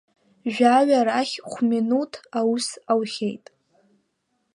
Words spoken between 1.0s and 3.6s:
рахь хә-минуҭ аус аухьеит.